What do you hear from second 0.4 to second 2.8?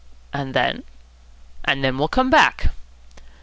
then?" "And then we'll come back."